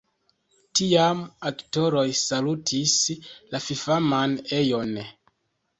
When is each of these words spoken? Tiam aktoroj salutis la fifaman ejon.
Tiam 0.79 1.21
aktoroj 1.51 2.07
salutis 2.23 2.97
la 3.55 3.65
fifaman 3.69 4.39
ejon. 4.63 5.01